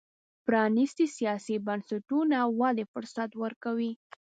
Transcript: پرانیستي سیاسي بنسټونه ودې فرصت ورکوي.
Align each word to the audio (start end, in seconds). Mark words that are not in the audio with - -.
پرانیستي 0.45 1.05
سیاسي 1.17 1.55
بنسټونه 1.67 2.37
ودې 2.59 2.85
فرصت 2.93 3.31
ورکوي. 3.43 3.91